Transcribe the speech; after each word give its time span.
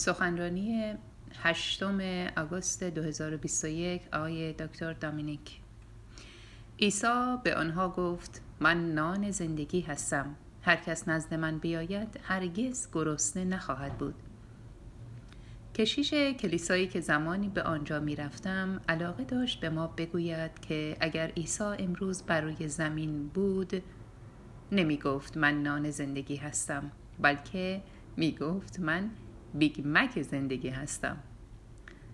سخنرانی 0.00 0.94
هشتم 1.38 2.00
آگوست 2.36 2.84
2021 2.84 4.02
آقای 4.12 4.52
دکتر 4.52 4.92
دامینیک. 4.92 5.60
عیسی 6.78 7.36
به 7.44 7.56
آنها 7.56 7.88
گفت 7.88 8.42
من 8.60 8.94
نان 8.94 9.30
زندگی 9.30 9.80
هستم. 9.80 10.34
هر 10.62 10.76
کس 10.76 11.08
نزد 11.08 11.34
من 11.34 11.58
بیاید 11.58 12.20
هرگز 12.22 12.88
گرسنه 12.92 13.44
نخواهد 13.44 13.98
بود. 13.98 14.14
کشیش 15.74 16.14
کلیسایی 16.14 16.86
که 16.86 17.00
زمانی 17.00 17.48
به 17.48 17.62
آنجا 17.62 18.00
می 18.00 18.16
رفتم 18.16 18.80
علاقه 18.88 19.24
داشت 19.24 19.60
به 19.60 19.70
ما 19.70 19.86
بگوید 19.86 20.60
که 20.60 20.96
اگر 21.00 21.26
عیسی 21.26 21.64
امروز 21.64 22.22
بروی 22.22 22.68
زمین 22.68 23.28
بود 23.28 23.82
نمی 24.72 24.96
گفت 24.96 25.36
من 25.36 25.62
نان 25.62 25.90
زندگی 25.90 26.36
هستم 26.36 26.90
بلکه 27.18 27.82
می 28.16 28.32
گفت 28.32 28.80
من 28.80 29.10
بیگ 29.54 29.82
مک 29.84 30.22
زندگی 30.22 30.68
هستم. 30.68 31.16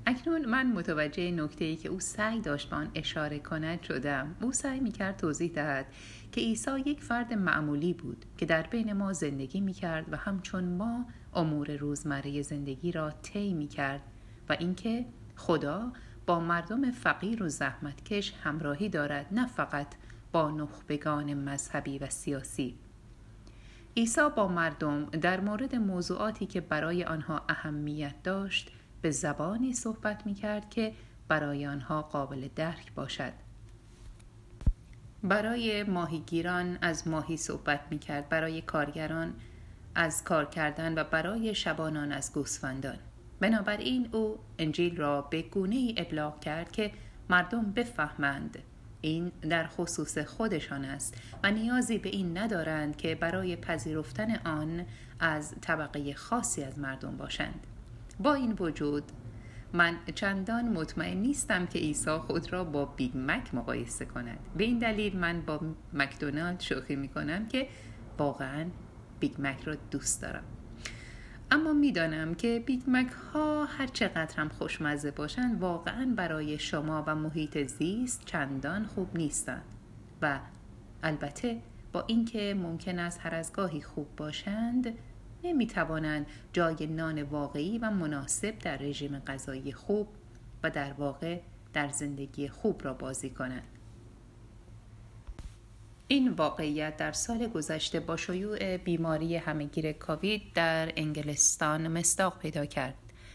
اکنون 0.07 0.45
من 0.45 0.73
متوجه 0.73 1.31
نکته 1.31 1.65
ای 1.65 1.77
که 1.77 1.89
او 1.89 2.01
سعی 2.01 2.41
داشت 2.41 2.71
به 2.71 2.77
آن 2.77 2.91
اشاره 2.95 3.39
کند 3.39 3.83
شدم. 3.83 4.35
او 4.41 4.53
سعی 4.53 4.81
می‌کرد 4.81 5.17
توضیح 5.17 5.53
دهد 5.53 5.87
که 6.33 6.41
عیسی 6.41 6.71
یک 6.87 7.03
فرد 7.03 7.33
معمولی 7.33 7.93
بود 7.93 8.25
که 8.39 8.47
در 8.47 8.63
بین 8.63 8.93
ما 8.93 9.13
زندگی 9.13 9.61
می‌کرد 9.61 10.13
و 10.13 10.17
همچون 10.17 10.65
ما 10.65 11.07
امور 11.35 11.77
روزمره 11.77 12.43
زندگی 12.43 12.93
را 12.93 13.11
طی 13.11 13.55
می‌کرد 13.55 14.01
و 14.49 14.57
اینکه 14.61 15.07
خدا 15.37 15.93
با 16.27 16.41
مردم 16.41 16.91
فقیر 16.91 17.43
و 17.43 17.49
زحمتکش 17.49 18.33
همراهی 18.43 18.89
دارد 18.89 19.27
نه 19.33 19.47
فقط 19.47 19.95
با 20.33 20.51
نخبگان 20.51 21.35
مذهبی 21.35 21.99
و 21.99 22.11
سیاسی. 22.11 22.75
عیسی 23.97 24.21
با 24.37 24.49
مردم 24.49 25.05
در 25.05 25.41
مورد 25.41 25.77
موضوعاتی 25.77 26.47
که 26.47 26.61
برای 26.61 27.05
آنها 27.05 27.43
اهمیت 27.49 28.23
داشت 28.23 28.71
به 29.03 29.11
زبانی 29.11 29.73
صحبت 29.73 30.27
می 30.27 30.35
کرد 30.35 30.71
که 30.71 30.93
برای 31.29 31.67
آنها 31.67 32.03
قابل 32.03 32.49
درک 32.57 32.93
باشد. 32.95 33.33
برای 35.23 35.83
ماهیگیران 35.83 36.79
از 36.81 37.09
ماهی 37.09 37.37
صحبت 37.37 37.81
می 37.91 37.99
کرد، 37.99 38.29
برای 38.29 38.61
کارگران 38.61 39.35
از 39.95 40.25
کار 40.25 40.45
کردن 40.45 40.99
و 40.99 41.05
برای 41.05 41.55
شبانان 41.55 42.13
از 42.13 42.33
گوسفندان. 42.33 42.99
بنابراین 43.41 44.09
او 44.13 44.39
انجیل 44.59 44.97
را 44.97 45.23
به 45.23 45.43
گونه 45.43 45.77
ای 45.77 45.95
ابلاغ 45.97 46.41
کرد 46.41 46.73
که 46.73 46.93
مردم 47.31 47.73
بفهمند 47.73 48.59
این 49.07 49.33
در 49.51 49.67
خصوص 49.67 50.19
خودشان 50.19 50.85
است 50.85 51.15
و 51.43 51.51
نیازی 51.51 51.99
به 51.99 52.09
این 52.09 52.39
ندارند 52.39 52.97
که 52.97 53.15
برای 53.15 53.57
پذیرفتن 53.57 54.37
آن 54.37 54.85
از 55.21 55.55
طبقه 55.61 56.15
خاصی 56.15 56.63
از 56.63 56.79
مردم 56.79 57.17
باشند. 57.17 57.67
با 58.21 58.35
این 58.35 58.53
وجود 58.53 59.03
من 59.73 59.97
چندان 60.15 60.69
مطمئن 60.69 61.17
نیستم 61.17 61.67
که 61.67 61.79
عیسی 61.79 62.11
خود 62.11 62.53
را 62.53 62.65
با 62.65 62.85
Big 62.85 63.13
Mac 63.15 63.55
مقایسه 63.55 64.05
کند. 64.05 64.39
به 64.57 64.65
این 64.65 64.79
دلیل 64.79 65.17
من 65.17 65.41
با 65.41 65.61
مکدونالد 65.93 66.61
شوخی 66.61 66.97
می 66.97 67.09
کنم 67.09 67.49
که 67.49 67.69
واقعا 68.19 68.67
Big 69.21 69.33
Mac 69.39 69.65
را 69.65 69.75
دوست 69.91 70.23
دارم. 70.23 70.45
اما 71.51 71.73
می‌دانم 71.73 72.35
که 72.35 72.63
Big 72.67 72.83
Mac 72.87 73.09
ها 73.09 73.65
هر 73.65 73.87
چقدر 73.87 74.37
هم 74.37 74.49
خوشمزه 74.49 75.11
باشند 75.11 75.61
واقعا 75.61 76.13
برای 76.17 76.59
شما 76.59 77.05
و 77.07 77.15
محیط 77.15 77.59
زیست 77.67 78.25
چندان 78.25 78.85
خوب 78.85 79.17
نیستند 79.17 79.65
و 80.23 80.41
البته 81.03 81.61
با 81.93 82.05
اینکه 82.07 82.55
ممکن 82.55 82.99
است 82.99 83.21
هر 83.23 83.35
از 83.35 83.53
گاهی 83.53 83.81
خوب 83.81 84.07
باشند 84.17 84.95
نمی 85.45 85.67
توانند 85.67 86.27
جای 86.53 86.87
نان 86.87 87.23
واقعی 87.23 87.79
و 87.79 87.91
مناسب 87.91 88.59
در 88.59 88.77
رژیم 88.77 89.19
غذایی 89.19 89.73
خوب 89.73 90.09
و 90.63 90.71
در 90.71 90.93
واقع 90.93 91.41
در 91.73 91.89
زندگی 91.89 92.49
خوب 92.49 92.85
را 92.85 92.95
بازی 92.95 93.31
کنند. 93.31 93.76
این 96.09 96.29
واقعیت 96.29 96.97
در 96.97 97.13
سال 97.13 97.47
گذشته 97.47 98.01
با 98.01 98.17
شیوع 98.17 98.77
بیماری 98.77 99.37
همهگیر 99.37 99.93
کاوید 99.93 100.43
در 100.55 100.93
انگلستان 100.97 101.89
مستاق 101.89 102.39
پیدا 102.39 102.67
کرد. 102.67 102.95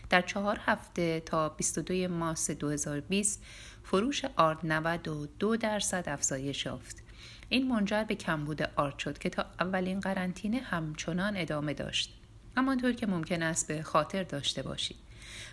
در 0.09 0.22
چهار 0.22 0.59
هفته 0.66 1.20
تا 1.20 1.50
22 1.50 2.08
مارس 2.08 2.52
2020 2.52 3.44
فروش 3.84 4.26
آرد 4.36 4.59
92 4.64 5.58
درصد 5.58 6.09
افزایش 6.09 6.66
یافت. 6.66 7.04
این 7.50 7.68
منجر 7.68 8.04
به 8.04 8.16
کمبود 8.16 8.62
آرد 8.76 9.00
شد 9.00 9.18
که 9.18 9.30
تا 9.30 9.46
اولین 9.59 10.00
قرنطینه 10.00 10.58
همچنان 10.58 11.38
ادامه 11.38 11.74
داشت. 11.74 12.20
همانطور 12.58 12.92
که 12.92 13.08
ممکن 13.08 13.44
است 13.44 13.68
به 13.68 13.84
خاطر 13.84 14.24
داشته 14.24 14.62
باشید. 14.62 14.98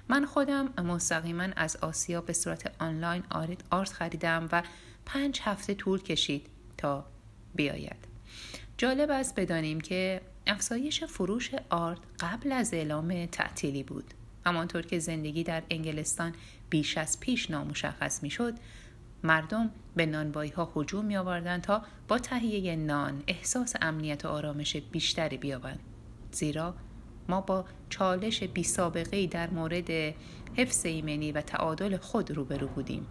من 0.08 0.24
خودم 0.24 0.68
مستقیما 0.84 1.48
از 1.56 1.76
آسیا 1.76 2.20
به 2.20 2.32
صورت 2.32 2.72
آنلاین 2.78 3.22
آرد 3.70 3.88
خریدم 3.88 4.48
و 4.52 4.62
پنج 5.06 5.40
هفته 5.42 5.74
طول 5.74 6.02
کشید 6.02 6.57
تا 6.78 7.04
بیاید. 7.54 8.08
جالب 8.78 9.10
است 9.10 9.40
بدانیم 9.40 9.80
که 9.80 10.20
افزایش 10.46 11.04
فروش 11.04 11.50
آرد 11.70 11.98
قبل 12.20 12.52
از 12.52 12.74
اعلام 12.74 13.26
تعطیلی 13.26 13.82
بود. 13.82 14.14
همانطور 14.46 14.82
که 14.82 14.98
زندگی 14.98 15.44
در 15.44 15.62
انگلستان 15.70 16.34
بیش 16.70 16.98
از 16.98 17.20
پیش 17.20 17.50
نامشخص 17.50 18.22
می‌شد 18.22 18.54
مردم 19.22 19.70
به 19.96 20.06
نانوایی 20.06 20.50
ها 20.50 20.72
هجوم 20.76 21.04
می 21.04 21.16
آوردن 21.16 21.60
تا 21.60 21.82
با 22.08 22.18
تهیه 22.18 22.76
نان 22.76 23.22
احساس 23.26 23.74
امنیت 23.82 24.24
و 24.24 24.28
آرامش 24.28 24.76
بیشتری 24.76 25.36
بیابند 25.36 25.80
زیرا 26.32 26.74
ما 27.28 27.40
با 27.40 27.64
چالش 27.90 28.42
بی 28.42 28.64
سابقه 28.64 29.26
در 29.26 29.50
مورد 29.50 30.14
حفظ 30.56 30.86
ایمنی 30.86 31.32
و 31.32 31.40
تعادل 31.40 31.96
خود 31.96 32.30
روبرو 32.30 32.66
بودیم 32.66 33.06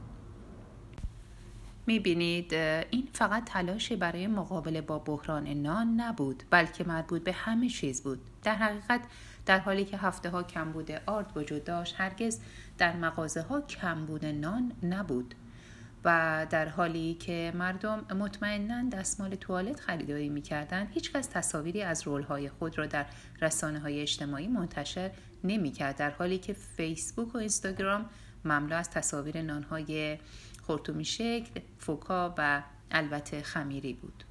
می 1.88 2.00
بینید 2.00 2.54
این 2.54 3.08
فقط 3.14 3.46
تلاشی 3.46 3.96
برای 3.96 4.28
مقابله 4.28 4.82
با 4.82 5.00
بحران 5.00 5.48
نان 5.48 6.02
نبود 6.02 6.44
بلکه 6.50 6.84
مربوط 6.84 7.24
به 7.24 7.32
همه 7.32 7.70
چیز 7.70 8.04
بود. 8.04 8.20
در 8.44 8.56
حقیقت 8.56 9.02
در 9.46 9.60
حالی 9.60 9.86
که 9.86 9.98
هفته 9.98 10.30
ها 10.30 10.44
کمبود 10.44 10.92
آرد 11.06 11.32
وجود 11.36 11.64
داشت 11.64 11.96
هرگز 11.98 12.40
در 12.78 12.96
مغازه 12.96 13.42
ها 13.42 13.62
کمبود 13.62 14.26
نان 14.26 14.72
نبود. 14.84 15.36
و 16.06 16.48
در 16.50 16.70
حالی 16.70 17.14
که 17.14 17.54
مردم 17.56 18.06
مطمئنا 18.20 18.90
دستمال 18.90 19.36
توالت 19.36 19.80
خریداری 19.80 20.30
می‌کردند 20.30 20.88
هیچکس 20.94 21.28
تصاویری 21.28 21.82
از 21.82 22.08
رولهای 22.08 22.50
خود 22.50 22.78
را 22.78 22.86
در 22.86 23.06
رسانه 23.42 23.80
های 23.80 24.02
اجتماعی 24.02 24.48
منتشر 24.48 25.12
نمی‌کرد. 25.44 25.96
در 25.96 26.10
حالی 26.10 26.38
که 26.38 26.54
فیسبوک 26.54 27.36
و 27.36 27.38
اینستاگرام 27.38 28.06
مملو 28.46 28.76
از 28.76 28.90
تصاویر 28.90 29.42
نانهای 29.42 30.18
خورتومی 30.62 31.06
شکل 31.06 31.62
فوکا 31.80 32.36
و 32.38 32.64
البته 32.92 33.42
خمیری 33.42 33.94
بود. 33.94 34.24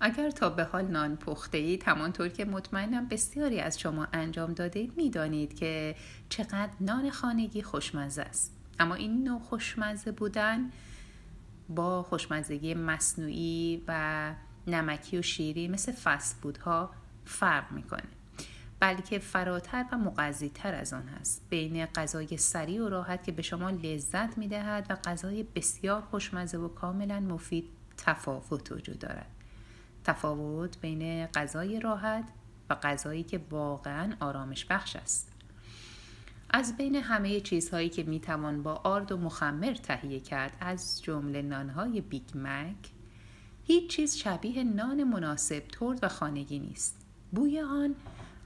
اگر 0.00 0.30
تا 0.30 0.50
به 0.50 0.64
حال 0.64 0.84
نان 0.84 1.16
پخته 1.16 1.58
اید 1.58 1.82
همانطور 1.82 2.28
که 2.28 2.44
مطمئنم 2.44 3.08
بسیاری 3.08 3.60
از 3.60 3.80
شما 3.80 4.06
انجام 4.12 4.52
داده 4.52 4.80
اید 4.80 4.96
می‌دانید 4.96 5.58
که 5.58 5.96
چقدر 6.28 6.70
نان 6.80 7.10
خانگی 7.10 7.62
خوشمزه 7.62 8.22
است. 8.22 8.56
اما 8.78 8.94
این 8.94 9.24
نوع 9.24 9.40
خوشمزه 9.40 10.12
بودن 10.12 10.70
با 11.68 12.02
خوشمزگی 12.02 12.74
مصنوعی 12.74 13.84
و 13.88 14.34
نمکی 14.66 15.18
و 15.18 15.22
شیری 15.22 15.68
مثل 15.68 15.92
فست 15.92 16.40
بودها 16.40 16.90
فرق 17.24 17.72
می‌کنه. 17.72 18.19
بلکه 18.80 19.18
فراتر 19.18 19.84
و 19.92 19.98
مقضیتر 19.98 20.74
از 20.74 20.92
آن 20.92 21.08
هست. 21.08 21.42
بین 21.50 21.86
غذای 21.86 22.36
سریع 22.36 22.82
و 22.82 22.88
راحت 22.88 23.24
که 23.24 23.32
به 23.32 23.42
شما 23.42 23.70
لذت 23.70 24.38
می‌دهد 24.38 24.86
و 24.90 24.96
غذای 24.96 25.42
بسیار 25.42 26.00
خوشمزه 26.00 26.58
و 26.58 26.68
کاملا 26.68 27.20
مفید 27.20 27.64
تفاوت 27.96 28.72
وجود 28.72 28.98
دارد. 28.98 29.30
تفاوت 30.04 30.80
بین 30.80 31.26
غذای 31.26 31.80
راحت 31.80 32.24
و 32.70 32.74
غذایی 32.74 33.22
که 33.22 33.40
واقعا 33.50 34.14
آرامش 34.20 34.64
بخش 34.64 34.96
است. 34.96 35.32
از 36.50 36.76
بین 36.76 36.94
همه 36.94 37.40
چیزهایی 37.40 37.88
که 37.88 38.02
می‌توان 38.02 38.62
با 38.62 38.74
آرد 38.74 39.12
و 39.12 39.16
مخمر 39.16 39.74
تهیه 39.74 40.20
کرد 40.20 40.56
از 40.60 41.02
جمله 41.02 41.42
نانهای 41.42 42.00
بیگ 42.00 42.22
مک 42.34 42.90
هیچ 43.64 43.90
چیز 43.90 44.16
شبیه 44.16 44.64
نان 44.64 45.04
مناسب 45.04 45.62
ترد 45.72 45.98
و 46.04 46.08
خانگی 46.08 46.58
نیست. 46.58 47.06
بوی 47.32 47.60
آن 47.60 47.94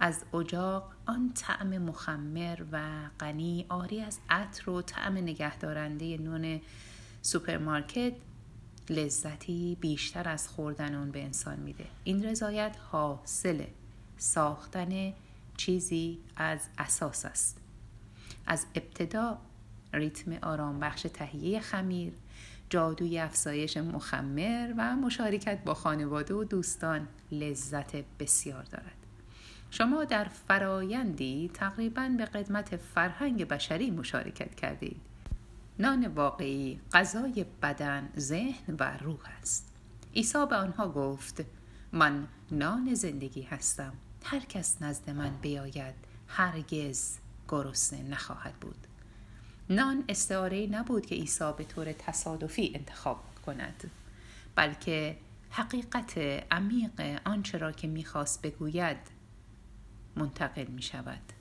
از 0.01 0.25
اجاق 0.35 0.93
آن 1.07 1.33
طعم 1.35 1.69
مخمر 1.69 2.65
و 2.73 2.81
غنی 3.21 3.67
آری 3.69 4.01
از 4.01 4.19
عطر 4.31 4.71
و 4.71 4.83
طعم 4.83 5.17
نگهدارنده 5.17 6.19
نون 6.19 6.61
سوپرمارکت 7.23 8.13
لذتی 8.91 9.77
بیشتر 9.81 10.29
از 10.29 10.49
خوردن 10.49 10.95
آن 10.95 11.11
به 11.11 11.23
انسان 11.23 11.61
میده. 11.61 11.87
این 12.05 12.25
رضایت 12.25 12.77
حاصل 12.91 13.65
ساختن 14.17 15.13
چیزی 15.57 16.19
از 16.37 16.61
اساس 16.79 17.25
است. 17.25 17.61
از 18.47 18.67
ابتدا 18.75 19.39
ریتم 19.93 20.33
آرام 20.43 20.81
بخش 20.81 21.07
تهیه 21.15 21.61
خمیر 21.61 22.13
جادوی 22.71 23.19
افزایش 23.19 23.77
مخمر 23.77 24.75
و 24.79 24.97
مشارکت 24.97 25.65
با 25.65 25.75
خانواده 25.75 26.35
و 26.35 26.45
دوستان 26.45 27.09
لذت 27.33 27.97
بسیار 28.19 28.63
دارد. 28.63 29.04
شما 29.77 30.05
در 30.05 30.25
فرایندی 30.25 31.51
تقریبا 31.55 32.09
به 32.19 32.25
قدمت 32.25 32.77
فرهنگ 32.77 33.49
بشری 33.49 33.91
مشارکت 33.91 34.55
کردید. 34.55 35.01
نان 35.79 36.07
واقعی 36.07 36.81
غذای 36.93 37.47
بدن 37.63 38.09
ذهن 38.19 38.77
و 38.79 38.97
روح 38.97 39.21
است. 39.41 39.73
عیسی 40.15 40.47
به 40.51 40.57
آنها 40.57 40.89
گفت 40.89 41.45
من 41.93 42.29
نان 42.51 42.95
زندگی 42.95 43.43
هستم. 43.43 43.93
هر 44.25 44.41
کس 44.41 44.83
نزد 44.83 45.11
من 45.11 45.31
بیاید 45.43 45.95
هرگز 46.29 47.19
گرسنه 47.49 48.03
نخواهد 48.03 48.55
بود. 48.55 48.87
نان 49.71 50.05
استعاره 50.09 50.67
نبود 50.67 51.07
که 51.07 51.15
عیسی 51.15 51.53
به 51.59 51.65
طور 51.65 51.93
تصادفی 51.93 52.73
انتخاب 52.75 53.21
کند 53.47 53.91
بلکه 54.55 55.17
حقیقت 55.51 56.19
عمیق 56.51 57.21
آنچه 57.25 57.59
را 57.59 57.73
که 57.73 57.89
می‌خواست 57.89 58.43
بگوید 58.43 59.14
منتقل 60.17 60.67
می 60.67 60.83
شود. 60.83 61.33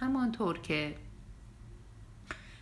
همانطور 0.00 0.58
که 0.58 0.94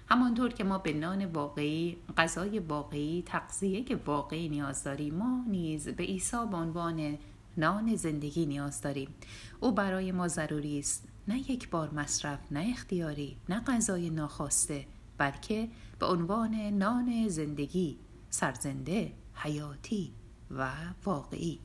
همانطور 0.09 0.53
که 0.53 0.65
ما 0.65 0.79
به 0.79 0.93
نان 0.93 1.25
واقعی، 1.25 1.97
غذای 2.19 2.59
واقعی، 2.59 3.23
تغذیه 3.27 3.97
واقعی 4.07 4.49
نیاز 4.49 4.85
داریم 4.85 5.15
ما 5.15 5.45
نیز 5.49 5.89
به 5.89 6.05
عیسی 6.05 6.37
به 6.51 6.57
عنوان 6.57 7.19
نان 7.57 7.97
زندگی 7.97 8.47
نیاز 8.47 8.81
داریم. 8.81 9.15
او 9.61 9.73
برای 9.73 10.13
ما 10.13 10.29
ضروری 10.29 10.79
است. 10.79 11.09
نه 11.29 11.51
یک 11.51 11.71
بار 11.71 11.95
مصرف 11.95 12.39
نه 12.51 12.67
اختیاری 12.71 13.37
نه 13.49 13.61
غذای 13.61 14.11
ناخواسته 14.11 14.87
بلکه 15.19 15.69
به 15.99 16.07
عنوان 16.07 16.55
نان 16.55 17.29
زندگی 17.29 17.99
سرزنده 18.31 19.13
حیاتی 19.35 20.13
و 20.51 20.71
واقعی. 21.05 21.59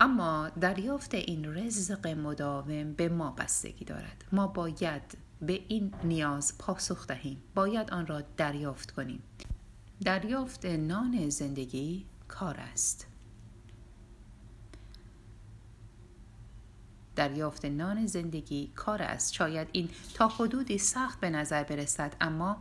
اما 0.00 0.48
دریافت 0.48 1.14
این 1.14 1.54
رزق 1.54 2.06
مداوم 2.06 2.92
به 2.92 3.08
ما 3.08 3.30
بستگی 3.30 3.84
دارد. 3.84 4.24
ما 4.32 4.46
باید 4.46 5.18
به 5.42 5.60
این 5.68 5.94
نیاز 6.04 6.58
پاسخ 6.58 7.06
دهیم. 7.06 7.42
باید 7.54 7.90
آن 7.90 8.06
را 8.06 8.20
دریافت 8.36 8.90
کنیم. 8.90 9.22
دریافت 10.04 10.66
نان 10.66 11.28
زندگی 11.28 12.06
کار 12.28 12.56
است. 12.56 13.06
دریافت 17.16 17.64
نان 17.64 18.06
زندگی 18.06 18.72
کار 18.74 19.02
است. 19.02 19.32
شاید 19.32 19.68
این 19.72 19.88
تا 20.14 20.28
حدودی 20.28 20.78
سخت 20.78 21.20
به 21.20 21.30
نظر 21.30 21.64
برسد 21.64 22.16
اما 22.20 22.56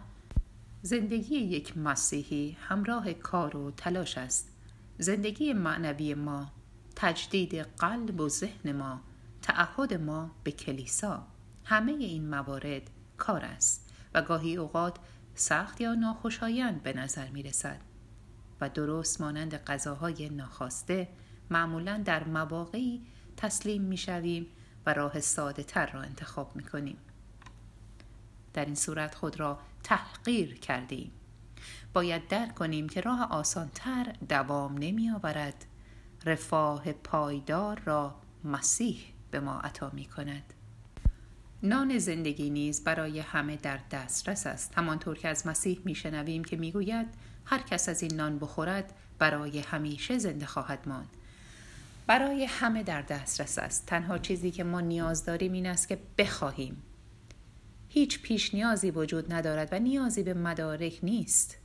زندگی 0.81 1.35
یک 1.35 1.77
مسیحی 1.77 2.57
همراه 2.59 3.13
کار 3.13 3.57
و 3.57 3.71
تلاش 3.71 4.17
است. 4.17 4.49
زندگی 4.97 5.53
معنوی 5.53 6.13
ما 6.13 6.51
تجدید 6.95 7.55
قلب 7.55 8.19
و 8.19 8.29
ذهن 8.29 8.71
ما 8.71 9.01
تعهد 9.41 9.93
ما 9.93 10.31
به 10.43 10.51
کلیسا 10.51 11.27
همه 11.65 11.91
این 11.91 12.29
موارد 12.29 12.89
کار 13.17 13.45
است 13.45 13.93
و 14.13 14.21
گاهی 14.21 14.55
اوقات 14.57 14.97
سخت 15.35 15.81
یا 15.81 15.93
ناخوشایند 15.93 16.83
به 16.83 16.93
نظر 16.93 17.29
می 17.29 17.43
رسد 17.43 17.79
و 18.61 18.69
درست 18.69 19.21
مانند 19.21 19.55
غذاهای 19.55 20.29
ناخواسته 20.29 21.07
معمولا 21.49 22.01
در 22.05 22.23
مواقعی 22.23 23.01
تسلیم 23.37 23.81
می 23.81 23.97
شویم 23.97 24.47
و 24.85 24.93
راه 24.93 25.19
ساده 25.19 25.63
تر 25.63 25.85
را 25.85 26.01
انتخاب 26.01 26.55
می 26.55 26.63
کنیم. 26.63 26.97
در 28.53 28.65
این 28.65 28.75
صورت 28.75 29.15
خود 29.15 29.39
را 29.39 29.59
تحقیر 29.83 30.59
کردیم. 30.59 31.11
باید 31.93 32.27
درک 32.27 32.55
کنیم 32.55 32.89
که 32.89 33.01
راه 33.01 33.23
آسانتر 33.31 34.15
دوام 34.29 34.77
نمی 34.77 35.09
آورد. 35.09 35.65
رفاه 36.25 36.91
پایدار 36.91 37.81
را 37.85 38.15
مسیح 38.43 38.99
به 39.31 39.39
ما 39.39 39.59
عطا 39.59 39.91
می 39.93 40.05
کند. 40.05 40.53
نان 41.63 41.97
زندگی 41.97 42.49
نیز 42.49 42.83
برای 42.83 43.19
همه 43.19 43.55
در 43.55 43.79
دسترس 43.91 44.47
است. 44.47 44.73
همانطور 44.77 45.17
که 45.17 45.27
از 45.27 45.47
مسیح 45.47 45.81
میشنویم 45.85 46.43
که 46.43 46.57
می‌گوید 46.57 47.07
هر 47.45 47.59
کس 47.59 47.89
از 47.89 48.01
این 48.03 48.15
نان 48.15 48.39
بخورد 48.39 48.93
برای 49.19 49.59
همیشه 49.59 50.17
زنده 50.17 50.45
خواهد 50.45 50.79
ماند. 50.87 51.09
برای 52.07 52.45
همه 52.45 52.83
در 52.83 53.01
دسترس 53.01 53.59
است. 53.59 53.85
تنها 53.85 54.17
چیزی 54.17 54.51
که 54.51 54.63
ما 54.63 54.81
نیاز 54.81 55.25
داریم 55.25 55.53
این 55.53 55.67
است 55.67 55.87
که 55.87 55.99
بخواهیم. 56.17 56.81
هیچ 57.89 58.21
پیش 58.21 58.53
نیازی 58.53 58.91
وجود 58.91 59.33
ندارد 59.33 59.69
و 59.71 59.79
نیازی 59.79 60.23
به 60.23 60.33
مدارک 60.33 60.99
نیست. 61.03 61.57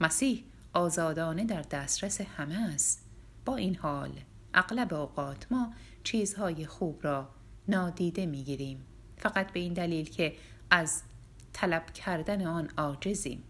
مسیح 0.00 0.44
آزادانه 0.72 1.44
در 1.44 1.62
دسترس 1.62 2.20
همه 2.20 2.72
است. 2.74 3.01
با 3.44 3.56
این 3.56 3.76
حال 3.76 4.20
اغلب 4.54 4.94
اوقات 4.94 5.46
ما 5.50 5.72
چیزهای 6.04 6.66
خوب 6.66 7.00
را 7.02 7.28
نادیده 7.68 8.26
می‌گیریم. 8.26 8.86
فقط 9.16 9.52
به 9.52 9.60
این 9.60 9.72
دلیل 9.72 10.10
که 10.10 10.36
از 10.70 11.02
طلب 11.52 11.86
کردن 11.86 12.46
آن 12.46 12.70
عاجزیم. 12.76 13.42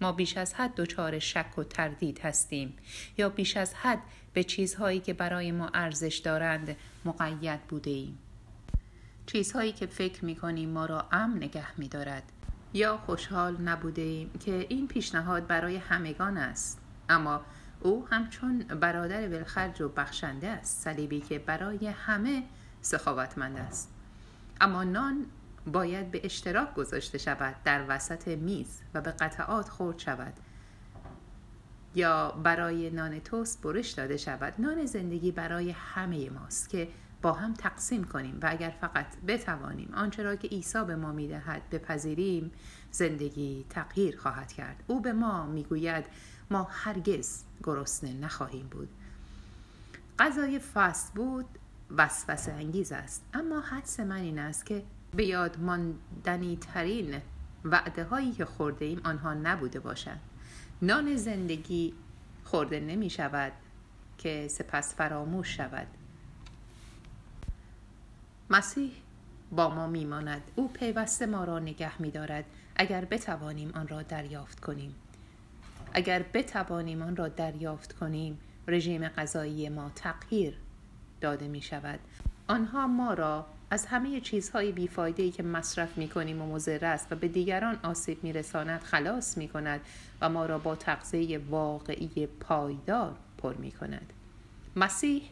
ما 0.00 0.12
بیش 0.12 0.36
از 0.36 0.54
حد 0.54 0.74
دچار 0.74 1.18
شک 1.18 1.58
و 1.58 1.64
تردید 1.64 2.18
هستیم 2.18 2.76
یا 3.18 3.28
بیش 3.28 3.56
از 3.56 3.74
حد 3.74 4.02
به 4.32 4.44
چیزهایی 4.44 5.00
که 5.00 5.14
برای 5.14 5.52
ما 5.52 5.70
ارزش 5.74 6.16
دارند 6.16 6.76
مقید 7.04 7.60
بوده 7.60 7.90
ایم. 7.90 8.18
چیزهایی 9.26 9.72
که 9.72 9.86
فکر 9.86 10.24
می 10.24 10.36
کنیم 10.36 10.70
ما 10.70 10.86
را 10.86 11.08
امن 11.12 11.36
نگه 11.36 11.80
می 11.80 11.88
دارد 11.88 12.22
یا 12.74 12.96
خوشحال 12.96 13.60
نبوده 13.60 14.02
ایم 14.02 14.30
که 14.40 14.66
این 14.68 14.88
پیشنهاد 14.88 15.46
برای 15.46 15.76
همگان 15.76 16.36
است. 16.36 16.80
اما 17.08 17.40
او 17.80 18.06
همچون 18.10 18.58
برادر 18.58 19.28
ولخرج 19.28 19.80
و 19.80 19.88
بخشنده 19.88 20.48
است 20.48 20.84
صلیبی 20.84 21.20
که 21.20 21.38
برای 21.38 21.86
همه 21.86 22.42
سخاوتمند 22.80 23.56
است. 23.56 23.90
اما 24.60 24.84
نان 24.84 25.26
باید 25.66 26.10
به 26.10 26.20
اشتراک 26.24 26.74
گذاشته 26.74 27.18
شود 27.18 27.54
در 27.64 27.84
وسط 27.88 28.28
میز 28.28 28.80
و 28.94 29.00
به 29.00 29.10
قطعات 29.10 29.68
خورد 29.68 29.98
شود. 29.98 30.32
یا 31.94 32.30
برای 32.30 32.90
نان 32.90 33.20
توست 33.20 33.62
برش 33.62 33.90
داده 33.90 34.16
شود. 34.16 34.54
نان 34.58 34.86
زندگی 34.86 35.32
برای 35.32 35.70
همه 35.70 36.30
ماست 36.30 36.68
که 36.68 36.88
با 37.22 37.32
هم 37.32 37.54
تقسیم 37.54 38.04
کنیم 38.04 38.38
و 38.42 38.48
اگر 38.50 38.70
فقط 38.80 39.06
بتوانیم 39.26 39.94
آنچه 39.94 40.22
را 40.22 40.36
که 40.36 40.48
عیسی 40.48 40.84
به 40.84 40.96
ما 40.96 41.12
می‌دهد 41.12 41.70
بپذیریم 41.70 42.52
زندگی 42.90 43.64
تغییر 43.70 44.18
خواهد 44.18 44.52
کرد. 44.52 44.84
او 44.86 45.00
به 45.00 45.12
ما 45.12 45.46
می‌گوید 45.46 46.04
ما 46.50 46.68
هرگز 46.70 47.44
گرسنه 47.62 48.12
نخواهیم 48.12 48.66
بود. 48.66 48.88
غذای 50.18 50.58
فست 50.58 51.14
بود 51.14 51.46
وسوسه 51.96 52.52
انگیز 52.52 52.92
است. 52.92 53.24
اما 53.34 53.60
حدس 53.60 54.00
من 54.00 54.16
این 54.16 54.38
است 54.38 54.66
که 54.66 54.84
به 55.14 55.24
یاد 55.24 55.60
ماندنی 55.60 56.56
ترین 56.56 57.20
وعده 57.64 58.04
هایی 58.04 58.32
که 58.32 58.44
خورده 58.44 58.84
ایم 58.84 59.00
آنها 59.04 59.34
نبوده 59.34 59.80
باشند. 59.80 60.20
نان 60.82 61.16
زندگی 61.16 61.94
خورده 62.44 62.80
نمی 62.80 63.10
شود 63.10 63.52
که 64.18 64.48
سپس 64.48 64.94
فراموش 64.94 65.56
شود. 65.56 65.86
مسیح 68.50 68.92
با 69.52 69.74
ما 69.74 69.86
میماند. 69.86 70.42
او 70.54 70.68
پیوسته 70.68 71.26
ما 71.26 71.44
را 71.44 71.58
نگه 71.58 72.02
می 72.02 72.10
دارد 72.10 72.44
اگر 72.76 73.04
بتوانیم 73.04 73.70
آن 73.74 73.88
را 73.88 74.02
دریافت 74.02 74.60
کنیم. 74.60 74.94
اگر 75.92 76.24
بتوانیم 76.32 77.02
آن 77.02 77.16
را 77.16 77.28
دریافت 77.28 77.92
کنیم 77.92 78.38
رژیم 78.68 79.08
غذایی 79.08 79.68
ما 79.68 79.90
تغییر 79.94 80.54
داده 81.20 81.48
می 81.48 81.62
شود 81.62 81.98
آنها 82.48 82.86
ما 82.86 83.14
را 83.14 83.46
از 83.70 83.86
همه 83.86 84.20
چیزهای 84.20 84.72
بیفایده 84.72 85.30
که 85.30 85.42
مصرف 85.42 85.98
می 85.98 86.08
کنیم 86.08 86.42
و 86.42 86.54
مضر 86.54 86.84
است 86.84 87.12
و 87.12 87.16
به 87.16 87.28
دیگران 87.28 87.78
آسیب 87.82 88.24
می 88.24 88.32
رساند 88.32 88.80
خلاص 88.80 89.38
می 89.38 89.48
کند 89.48 89.80
و 90.20 90.28
ما 90.28 90.46
را 90.46 90.58
با 90.58 90.76
تغذیه 90.76 91.38
واقعی 91.38 92.26
پایدار 92.26 93.16
پر 93.38 93.54
می 93.54 93.72
کند 93.72 94.12
مسیح 94.76 95.22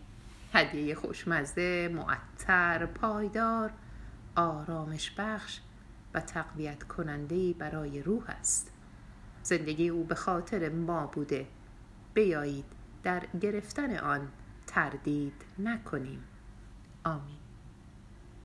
هدیه 0.57 0.95
خوشمزه، 0.95 1.89
معطر، 1.95 2.87
پایدار، 2.87 3.73
آرامش 4.37 5.11
بخش 5.19 5.61
و 6.15 6.21
تقویت 6.21 6.83
کننده 6.83 7.53
برای 7.53 8.03
روح 8.03 8.25
است. 8.29 8.73
زندگی 9.43 9.89
او 9.89 10.05
به 10.05 10.15
خاطر 10.15 10.69
ما 10.69 11.07
بوده. 11.07 11.47
بیایید 12.15 12.65
در 13.03 13.27
گرفتن 13.41 13.97
آن 13.97 14.29
تردید 14.67 15.45
نکنیم. 15.59 16.25
آمین. 17.05 17.46